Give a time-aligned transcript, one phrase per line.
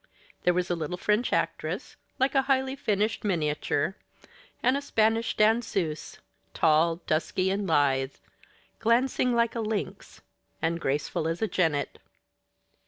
[0.41, 3.95] There was a little French actress, like a highly finished miniature;
[4.63, 6.17] and a Spanish danseuse,
[6.55, 8.15] tall, dusky, and lithe,
[8.79, 10.21] glancing like a lynx,
[10.59, 11.99] and graceful as a jennet.